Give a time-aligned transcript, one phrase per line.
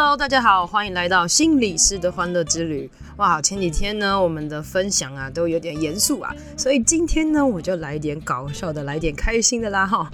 [0.00, 2.88] Hello，大家好，欢迎来到心理师的欢乐之旅。
[3.16, 10.08] 哇，前几天呢，我们的分享啊都有点严肃啊，所以今天呢，我就来点搞笑的，来点开心的啦哈。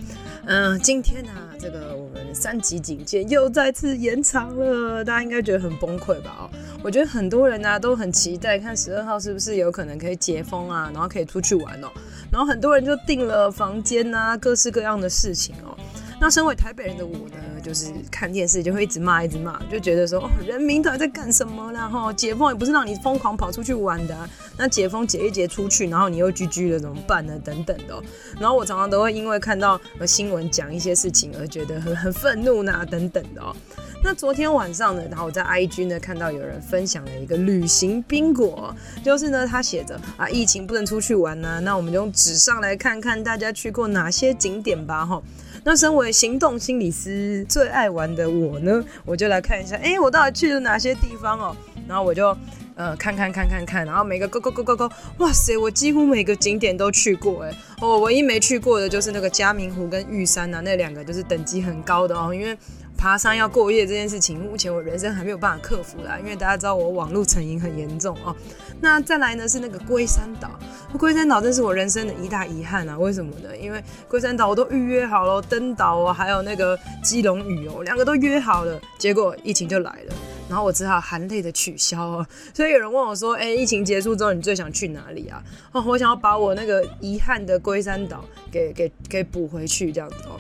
[0.47, 6.35] 嗯，今天呢、这个我们三级警戒又再次延长了，大家应该觉得很崩溃吧？
[6.41, 6.51] 哦，
[6.83, 11.89] 我觉得很多人呢、都很期待看十二号是不是有可能可以解封啊，然后可以出去玩哦，
[12.33, 15.77] 然后很多人就订了房间啊，各式各样的事情哦。
[16.21, 21.71] 那身为台北人的我呢，就是看电视就会一直骂，一直骂，就觉得说，哦，人民到底在干什么？
[21.73, 24.17] 然后解封也不是让你疯狂跑出去玩的，
[24.57, 27.39] 那解封解一解出去，然后你又居居了怎么办呢？
[27.45, 28.03] 等等的。
[28.41, 33.55] 然后我常常都会因为看到新闻讲一些事情而觉得很很愤怒呐，等等的哦。
[34.03, 45.23] 那昨天晚上呢，然后我在 IG 呢看到有人分享了一个旅行宾果，就是呢他写着啊，疫情不能出去玩呢，那我们就用纸上来看看大家去过哪些景点吧，哈。
[45.65, 51.57] 那身为行动心理师最爱玩的我呢，我就来看一下，哎、我到底去了哪些地方哦？
[51.89, 52.37] 然后我就
[52.75, 57.55] 呃看看看看看，然后每个勾勾勾勾勾，哇塞，我几乎每个景点都去过哎。
[57.81, 62.57] 我唯一没去过的就是那个嘉明湖跟玉山呐、啊，那两个就是等级很高的哦，因为。
[62.97, 68.35] 爬山要过夜这件事情，目前我人生还没有办法克服啦，因为大家知道我网络成瘾很严重哦。
[68.81, 70.51] 那再来呢是那个龟山岛，
[70.99, 72.99] 龟山岛真是我人生的一大遗憾啊！
[72.99, 73.57] 为什么呢？
[73.57, 80.15] 因为龟山岛我都预约好了，登岛啊，还有那个基隆屿哦，两个都约好了，结果疫情就来了，
[80.49, 82.27] 然后我只好含泪的取消啊。
[82.53, 90.39] 所以有人问我说：“哎、疫情结束之后你最想去哪里啊？”哦，我想要把我那个遗憾的龟山岛给给给补回去，这样子哦。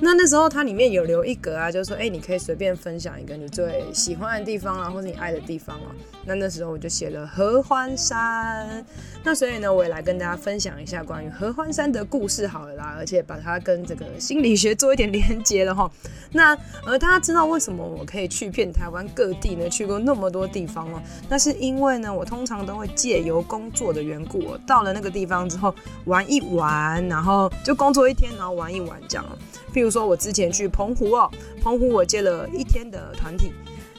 [0.00, 5.94] 那那时候它里面有留一格啊，就是说，哎、你可以随便分享一个你最喜欢的地方啊，或者你爱的地方啊。
[6.24, 8.84] 那那时候我就写了合欢山。
[9.24, 15.90] 那所以呢，我也来跟大家分享一下关于合欢山的故事好了啦，而且把它跟这个心理学做一点连接了哈。
[16.32, 16.56] 那
[16.86, 19.68] 呃，大家知道为什么我可以去遍台湾各地呢？
[19.68, 29.24] 去过那么多地方哦，那是因为呢，我通常都会借由工作的缘故，我到了那个地方之后玩一玩，然后就工作一天，然后玩一玩这样。
[29.72, 31.30] 譬如说，我之前去澎湖哦，
[31.62, 33.52] 澎湖我接了一天的团体，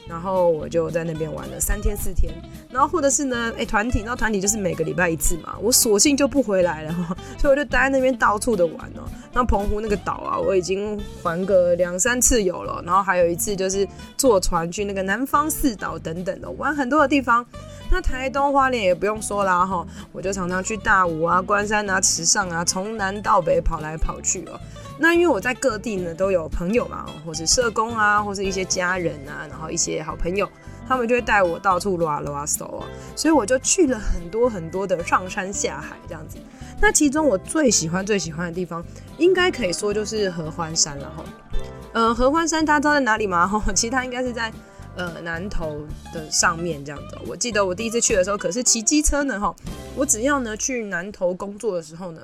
[0.08, 2.32] 然后我就在那边玩了三天四天，
[2.70, 6.92] 然后或者是呢，哎，团体，那团体就是每个礼拜一次嘛，我索性就不回来了，
[7.38, 9.08] 所以我就待在那边到处的玩哦。
[9.32, 17.46] 那澎湖那个岛啊，我已经环个两三次有了，然后还有一次就是坐船去那个南方四岛等等的，玩很多的地方。
[17.92, 24.58] 那台东花莲也不用说啦哈，我就常常去大武啊、关山啊、池上啊，从南到北跑来跑去哦。
[25.00, 30.46] 那因为我在各地呢都有朋友嘛，或是社工啊，或是一些家人啊，然后一些好朋友，
[30.86, 36.36] 他们就会带我到处拉拉手啊，所以我就去了很多很多的上山下海这样子。
[36.82, 38.84] 那其中我最喜欢最喜欢的地方，
[39.16, 41.24] 应该可以说就是合欢山了哈。
[41.94, 43.48] 呃，合欢山大家知道在哪里吗？
[43.48, 44.52] 哈，其实它应该是在。
[44.96, 45.78] 呃，南投
[46.12, 49.54] 的上面这样子，我记得我第一次去的时候可是骑机车呢哈。
[49.96, 52.20] 我只要呢去南投工作的时候呢，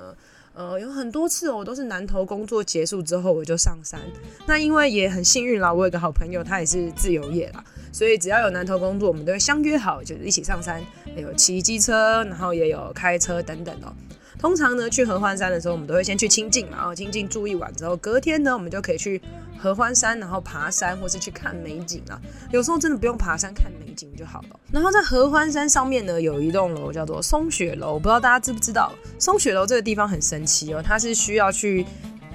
[0.57, 4.01] 呃，有很多次，我都是南投工作结束之后我就上山。
[4.47, 7.63] 那因为也很幸运啦，我有个好朋友他也是自由业啦，
[7.93, 10.83] 所以只要有南投工作，我们都会相约好，就是一起上山，
[11.15, 13.93] 有骑机车，然后也有开车等等哦。
[14.39, 19.21] 通常呢，去合欢山的时候，我们都会先去清境嘛，然后清境住一晚之后，隔天呢，我们就可以去
[19.59, 22.21] 合欢山，然后爬山或是去看美景啊。
[22.53, 24.61] 有时候真的不用爬山，看美景就好了。
[24.71, 28.93] 然后在合欢山上面呢，有一栋楼叫做松雪楼，不知道大家知不知道？
[29.19, 31.87] 松雪楼这个地方很神奇哦，它是需要去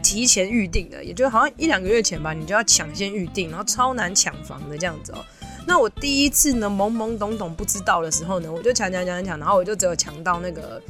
[0.02, 5.24] 提前预定的，也就好像一两个月前吧，你就要抢先预定，然后超难抢房的这样子哦。
[5.68, 10.82] 那我第一次呢，懵懵懂懂不知道的时候呢，我就抢抢抢抢，然后我就只有抢到那个。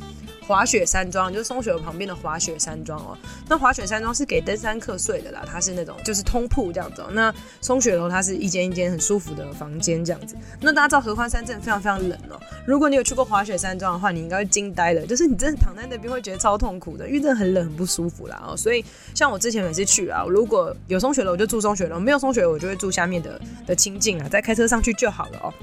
[0.51, 3.17] 滑雪山庄就是松雪楼旁边的滑雪山庄哦。
[3.47, 7.01] 那滑雪山庄是给登山客睡的啦，它是那种就是通铺这样子。
[7.11, 10.35] 那松雪楼它是一间一间很舒服的房间这样子。
[10.59, 12.37] 那大家知道合欢山真的非常非常冷哦。
[12.65, 18.57] 如果你有去过滑雪山庄的话，你应该会惊呆了，就是你真的躺在那边会觉得超痛苦的，因为真的很冷很不舒服啦哦。
[18.57, 18.83] 所以
[19.15, 25.53] 像我之前每次去啊，如果有松雪楼我就住松雪楼，没有松雪楼我就会住下面的的清境啊，再开车上去就好了哦。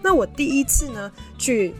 [0.00, 1.74] 那我第一次呢去。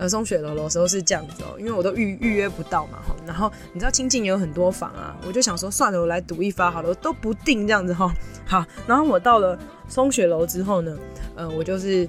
[0.00, 3.14] 呃，松雪楼的时候是这样子哦，因为我都预预约不到嘛哈。
[3.26, 8.10] 然后你知道清境有很多房啊，我就想说算了，我来赌一发好了，我都不定这样子哈。
[8.48, 9.58] 好，然后我到了
[9.88, 10.96] 松雪楼之后呢，
[11.36, 12.08] 呃，我就是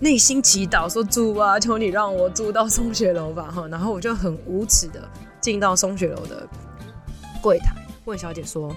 [0.00, 3.66] 内心祈祷说主啊，求你让我住到松雪楼吧哈。
[3.68, 5.08] 然后我就很无耻的
[5.40, 6.46] 进到松雪楼的
[7.40, 8.76] 柜台，问小姐说：“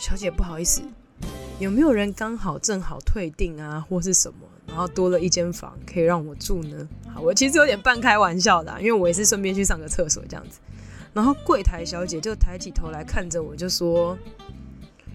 [0.00, 0.82] 小姐不好意思，
[1.60, 6.88] 有没有人刚好正好退订啊，或是什么，然后多了一间房可以让我住呢？
[7.12, 10.60] 好，我其实有点半开玩笑的啊，因为我也是顺便去上个厕所这样子。
[11.12, 14.16] 然后柜台小姐就抬起头来看着我，就说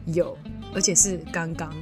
[0.07, 0.37] 有，
[0.73, 1.73] 而且是刚刚。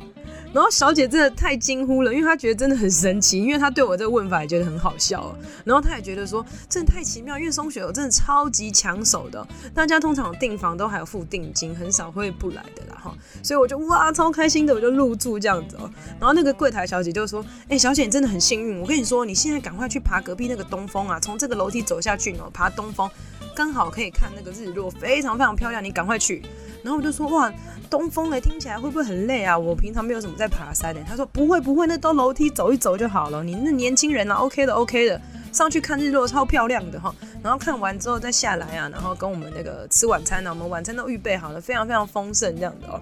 [0.54, 5.36] 然后小姐真的太惊呼了，因为她觉得真的很神奇，因为她对我这个问法也觉得很好笑。
[5.64, 13.16] 然后她也觉得说，真的太奇妙，因为松雪油真的超级抢手的，大家通常订房都还有付定金，很少会不来的啦哈。
[13.42, 15.90] 所以我就哇超开心的，我就入住这样子哦。
[16.20, 23.10] 然后那个柜台小姐就说：“哎，小姐你真的很幸运，我跟你说，你现在赶快去爬隔壁那个东风啊，从这个楼梯走下去哦，爬东风。”
[23.56, 26.42] 刚好可以看那个日落，非常非常漂亮，你赶快去。
[26.84, 27.52] 然后我就说哇，
[27.90, 29.58] 东风哎，听起来会不会很累啊？
[29.58, 31.02] 我平常没有什么在爬山的。
[31.08, 33.44] 他说不会不会，那都楼梯走一走就好了。
[33.44, 35.22] 你那年轻人啊，OK 的 OK 的，
[35.52, 37.14] 上去看日落超漂亮的哈。
[37.44, 43.00] 然后看完之后再下来啊，然后跟我们那个吃晚餐呢，我们晚餐都预备好了，非常非常丰盛这样的哦。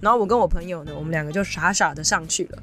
[0.00, 2.58] 然后我跟我朋友呢，我们两个就傻傻的上去了。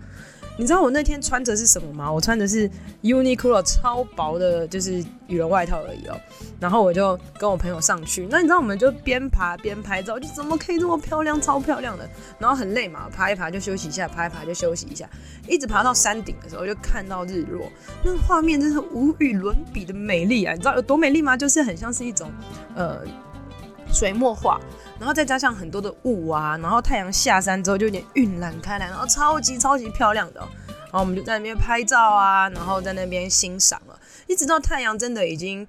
[0.58, 2.12] 你知道我那天穿着是什么吗？
[2.12, 2.70] 我穿的是
[3.02, 6.16] Uniqlo 超薄的，就是羽绒外套而已哦。
[6.60, 12.08] 然后我就跟我朋友上去，那你知道我们就边爬边拍照，就怎么可以这么漂亮，超漂亮的。
[12.38, 15.10] 然后很累嘛，爬一爬就休息一下，爬一爬就休息一下，
[15.48, 17.68] 一直爬到山顶的时候就看到日落，
[18.04, 20.54] 那个画面真是无与伦比的美丽啊！
[20.54, 21.36] 你知道有多美丽吗？
[21.36, 22.32] 就是很像是一种
[22.76, 23.00] 呃
[23.92, 24.60] 水墨画。
[25.00, 30.40] 然后再加上很多的雾啊，然后太阳下山之后就有点晕染开来，然后超级超级漂亮的。
[30.40, 35.66] 然后我们就在那边拍照啊，然后在那边欣赏了，一直到太阳真的已经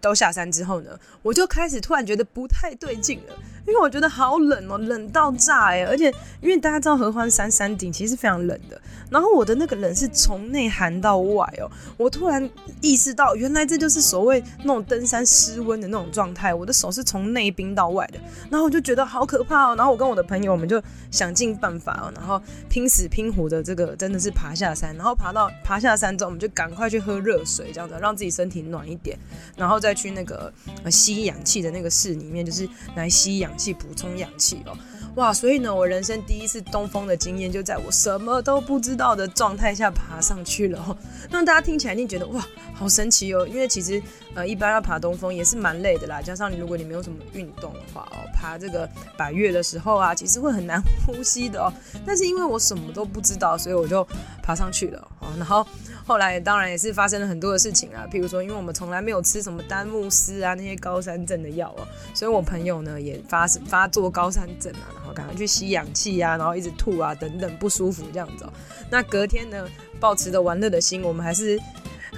[0.00, 0.90] 都下山之后呢，
[1.22, 3.34] 我就开始突然觉得不太对劲了。
[3.68, 5.84] 因为我觉得好冷哦，冷到炸哎！
[5.84, 6.10] 而且
[6.40, 8.80] 因为大家知道合欢山山顶其实是非常冷的，
[9.10, 11.70] 然后我的那个冷是从内寒到外哦。
[11.98, 12.48] 我突然
[12.80, 16.54] 意识到，原来这就是所谓那种登山失温的那种状态。
[16.54, 18.18] 我的手是从内冰到外的，
[18.50, 19.76] 然后我就觉得好可怕哦。
[19.76, 29.18] 然后我跟我的朋友，我们就想尽办法哦，然后拼死拼活的这个真的是爬下山，然后爬到爬下山之后，我们就赶快去喝热水，这样子让自己身体暖一点，
[29.56, 30.50] 然后再去那个
[30.90, 32.66] 吸氧气的那个室里面，就是
[32.96, 33.52] 来吸氧。
[33.58, 34.72] 气补充氧气哦，
[35.16, 35.34] 哇！
[35.34, 40.96] 所以呢，我人生第一次东风的经验就在我什么都不知道的状态下爬上去了。
[41.28, 43.46] 那大家听起来一定觉得哇，好神奇哦！
[43.46, 44.00] 因为其实
[44.34, 51.72] 呃，一般要爬东峰也是蛮累的啦，加上你如果你没有什么运动的话哦，爬这个百岳的时候啊，其实会很难 呼吸的哦。
[52.06, 54.06] 但是因为我什么都不知道，所以我就
[54.42, 55.66] 爬上去了哦，然后。
[56.06, 61.84] 后来当然也是发生了很多的事情啊，譬如说，因为我们从来没有吃什么丹木斯啊那些高山症的药啊，
[62.14, 68.52] 所以我朋友呢也发发作高山症啊，然后赶快去吸氧气啊，然后一直吐啊等等不舒服这样子哦。
[68.88, 69.68] 那隔天呢，
[70.00, 71.60] 抱持着玩乐的心，我们还是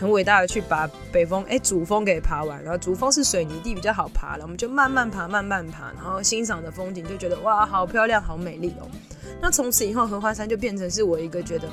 [0.00, 2.62] 很伟大的去把北峰哎主峰给爬完。
[2.64, 8.88] 然后主峰是水泥地比较好爬了，我们就慢慢爬慢慢爬，然后欣赏的风景就觉得哇好漂亮好美丽哦。
[9.40, 11.68] 那从此以后合欢山就变成是我一个觉得。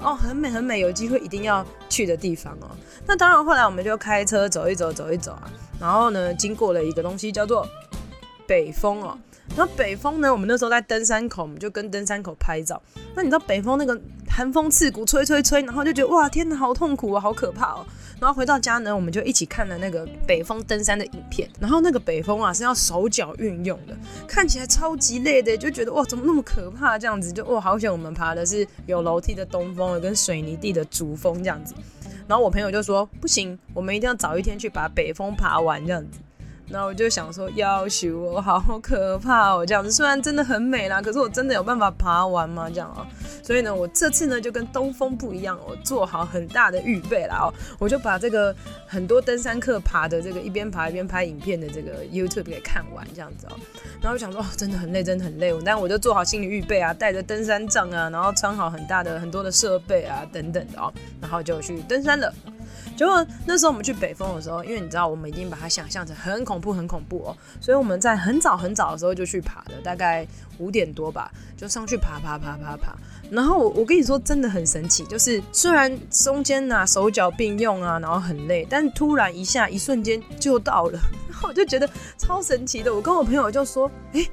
[0.00, 2.70] 哦，很美很美，有机会一定要去的地方哦。
[3.04, 5.50] 那当然，后来我们就开车走一走，走一走啊。
[5.80, 7.66] 然后呢，经过了一个东西叫做
[8.46, 9.18] 北峰哦。
[9.56, 12.80] 然后北峰呢，我们那时候在登山口，我们就跟登山口拍照。
[13.16, 17.86] 那你知道北峰那个寒风刺骨，吹吹吹，然后就觉得哇，天哪，好痛苦啊，好可怕哦。
[18.20, 21.48] 然后回到家呢，我们就一起看了那个北峰登山的影片。
[21.58, 23.96] 然后那个北峰啊是要手脚运用的，
[24.28, 26.96] 看起来超级累的，就觉得哇，怎么那么可怕？
[26.96, 31.74] 这样子就哇，好险我们爬的是有楼梯的东峰，跟水泥地的主峰这样子。
[32.28, 36.18] 然后我朋友就说不行，我们一定要早一天去把北峰爬完这样子。
[36.70, 42.68] 然后我就想说，要求我好可怕哦，这样子虽然真的很美啦，可是我真的有办法爬完吗？
[42.68, 43.06] 这样啊，
[43.42, 48.54] 所以呢，我这次呢就跟东风不一样，我做好很大的预备啦哦，我就把这个
[48.86, 53.56] 很多登山客爬的这个一边爬一边拍影片的这个 YouTube 给看完这样子哦，
[54.00, 62.32] 然后我想说，哦，真的很累，真的很累，但我就做好心理预备啊，带着登山杖啊，然后穿好很大的很多的设备啊等等的哦，然后就去登山了。
[62.98, 70.26] 结果那时候我们去北峰的时候，因为你知道我们已经把它想象成很恐怖、很恐怖哦，所以我们在很早很早的时候就去爬了，大概
[70.58, 72.96] 五点多吧，就上去爬爬爬爬爬。
[73.30, 80.98] 然后我我跟你说真的很神奇，就是虽然中间呐手脚并用啊，然后很累，但突然一下一瞬间就到了，
[81.30, 82.92] 然后我就觉得超神奇的。
[82.92, 84.26] 我跟我朋友就说，哎。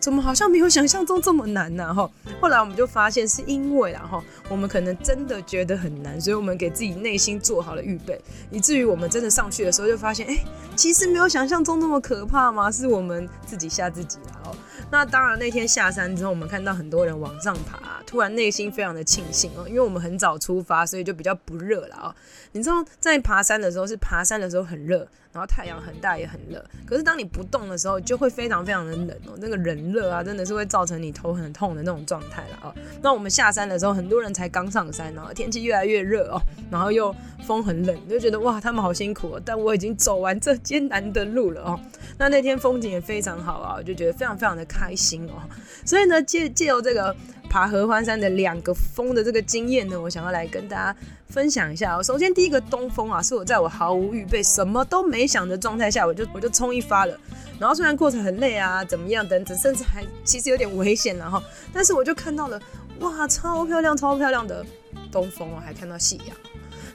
[0.00, 1.94] 怎么好像没有想象中这么难呢？
[1.94, 10.42] 哈，后来我们就发现是因为然后我们可能真的觉得很难，所以我们给自己内心做好了预备，以至于我们真的上去的时候就发现，哎，
[10.74, 12.72] 其实没有想象中那么可怕吗？
[12.72, 14.56] 是我们自己吓自己了哦。
[14.90, 17.78] 那当然那天下山之后，我们看到很多人往上爬。
[18.06, 22.14] 突然内心非常的庆幸哦，因为我们很早出发，所以就比较不热了哦。
[22.50, 32.74] 你知道在爬山的时候是爬山的时候很热，然后太阳很大也很热，可是当你不动的时候就会非常非常的冷哦，那个人热啊真的是会造成你头很痛的那种状态了啊。
[33.02, 37.14] 那我们下山的时候，很多人才刚上山，然后天气越来越热哦，然后又
[37.46, 41.80] 风很冷，就觉得哇，他们好辛苦哦，但我已经走完这艰难的路了哦。
[42.18, 45.42] 那那天风景也非常好啊，我就觉得非常非常的开心哦。
[45.84, 47.14] 所以呢，借借由这个
[47.50, 50.96] 爬合欢山的两个峰的这个经验呢，我想要来跟大家
[51.28, 52.02] 分享一下哦。
[52.02, 57.18] 首先第一个东峰啊，是我在我毫无预备、什么都没想的状态下，我就我就冲一发了。
[57.58, 61.42] 然后虽然过程很累啊，怎么样等等，甚至还其实有点危险了哈，
[61.72, 62.62] 但是我就看到了
[63.00, 64.64] 哇，超漂亮、超漂亮的
[65.10, 66.36] 东峰哦，还看到夕阳。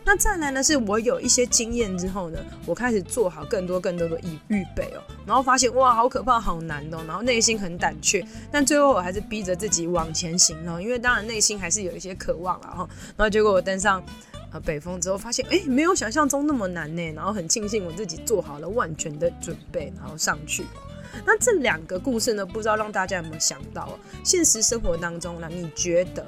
[0.08, 14.02] 那再来呢，是我有一些经验之后呢，我开始做好更多更多的预预备哦，然后发现哇，好可怕，好难哦，然后内心很胆怯，但最后我还是逼着自己往前行哦，因为当然内心还是有一些渴望了哈，然后结果我登上
[14.52, 20.64] 呃北峰之后，发现哎，没有想象中那么难呢，然后很庆幸我自己做好了万全的准备，然后上去。
[21.26, 26.24] 那这两个故事呢，不知道让大家有没有想到，现实生活当中呢，你觉得？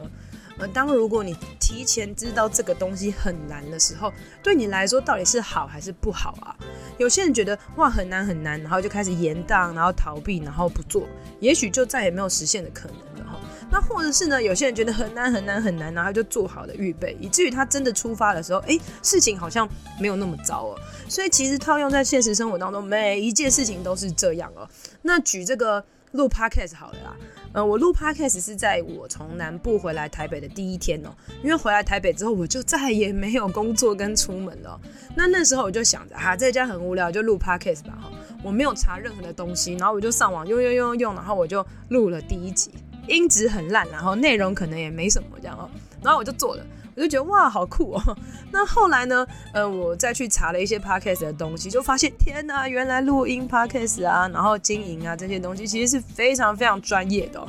[0.59, 4.11] 而当如果你提前知道这个东西很难的时候，
[4.41, 6.55] 对你来说到底是好还是不好啊？
[6.97, 11.07] 有些人觉得哇很难很难，然后就开始延宕，然后逃避，然后不做，
[11.39, 13.39] 也许就再也没有实现的可能了哈。
[13.69, 19.67] 那或者是呢，有些人觉得很难很难很难，然后就做好了预备，以至于他真的出发的时候，哎，事情好像
[19.99, 20.79] 没有那么糟哦。
[21.07, 24.67] 所以其实套用在现实生活当中，每一件事情都是这样哦。
[25.01, 27.15] 那举这个录 podcast 好了啦。
[27.53, 31.09] 呃，我录 podcast 是在我从南部回来台北的第一天哦，
[31.43, 34.79] 因为回来台北之后，我就再也没有工作跟出门了。
[35.15, 38.11] 那那时候我就想着，哈，在家很无聊，就录 podcast 吧哈。
[38.43, 42.71] 我没有查任何的东西，然后我就上网用用用用，然后我就录了第一集，
[43.07, 45.69] 音质很烂，然后内容可能也没什么这样哦，
[46.03, 46.65] 然后我就做了。
[46.97, 48.17] 我就觉得哇，好酷哦！
[48.51, 49.25] 那后来呢？
[49.53, 57.47] 呃，我再去查了一些 podcast 的东西，就发现天哪，原来录音 podcast 啊，然后经营啊这些东西，其实是非常非常专业的。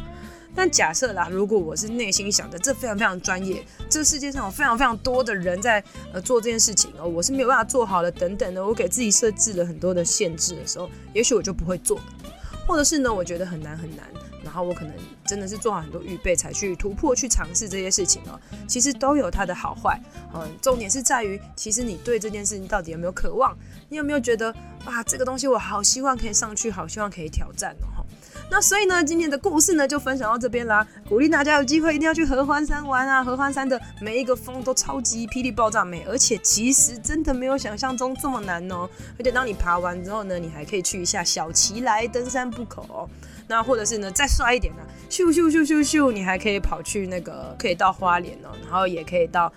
[0.54, 11.98] 但假设啦，如果我是内心想着这非常非常专业，这个世界上有非常非常多的人在呃做这件事情哦，我是没有办法做好的等等的，我给自己设置了很多的限制的时候，也许我就不会做，
[12.66, 14.04] 或者是呢，我觉得很难很难。
[14.58, 14.92] 然后我可能
[15.24, 18.36] 真的是做好很多预备才去突破、去尝试这些事情哦。
[18.66, 20.00] 其实都有它的好坏，
[20.34, 23.56] 嗯，重点是在于，其实你对这件事情到底有没有渴望？
[23.88, 24.52] 你有没有觉得
[24.84, 28.04] 啊，这个东西我好希望可以上去，好希望可以挑战哦。
[28.50, 30.84] 那所以呢，今天的故事呢就分享到这边啦。
[31.08, 33.22] 鼓励大家有机会一定要去合欢山玩啊！
[33.22, 38.88] 合欢山的每一个峰都超级霹雳爆炸美，而且其实真的没有想象中这么难哦。
[39.18, 43.08] 而且当你爬完之后呢，你还可以去一下小奇来登山步口。
[43.48, 49.52] 那或者是呢，再帅一点呢，咻咻咻咻咻，你还可以跑去那个，可以到花莲哦，然后也可以到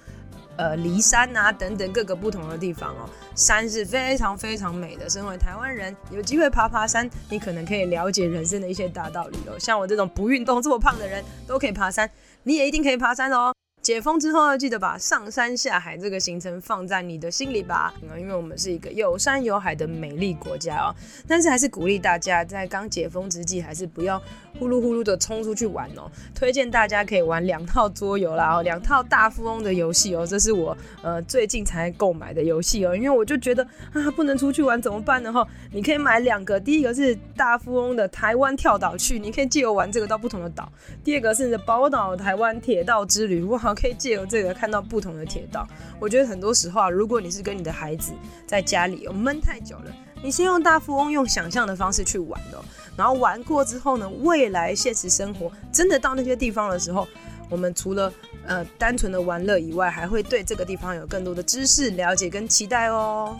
[0.55, 3.10] 呃骊山啊等等各个不同的地方哦。
[3.36, 9.60] 山是非常非常美的，身为台湾人，有机会爬爬山，你可能可以了解人生的一些大道理哦。
[9.60, 12.10] 像我这种不运动这么胖的人都可以爬山，
[12.43, 13.53] 你也一定可以爬山哦。
[13.91, 17.93] 解封之后，要记得把上山下海这个行程放在你的心里吧。
[18.17, 20.95] 因为我们是一个有山有海的美丽国家哦。
[21.27, 24.17] 但是还是鼓励大家在刚解封之际，还是不要
[24.57, 26.10] 呼噜呼噜的冲出去玩哦。
[26.33, 30.25] 推荐大家可以玩两套桌游啦，哦，两套大富翁的游戏哦。
[30.25, 32.95] 这是我呃最近才购买的游戏哦。
[32.95, 35.33] 因为我就觉得啊，不能出去玩怎么办呢？
[35.33, 40.71] 哈，你可以买两个，第一个是大富翁的台湾跳岛去，你可以借由玩这个到不同的岛。
[41.03, 43.60] 第二个是宝岛台湾铁道之旅，哇。
[43.81, 45.67] 可以借由这个看到不同的铁道。
[46.00, 48.11] 我觉得很多时候啊，如果你是跟你的孩子
[48.45, 49.91] 在家里哦闷太久了，
[50.23, 52.63] 你先用大富翁用想象的方式去玩哦，
[52.95, 57.07] 然后玩过之后呢，未来现实生活真的到那些地方的时候，
[57.50, 58.13] 我们除了
[58.45, 63.35] 呃单纯的玩乐以外，还会对这个地方有更多的知识了解跟期待哦。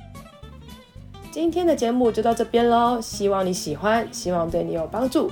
[1.31, 5.31] 今天的节目就到这边喽，希望你喜欢，希望对你有帮助。